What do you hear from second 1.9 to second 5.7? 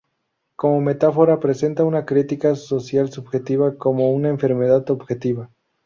crítica social subjetiva como una enfermedad objetiva.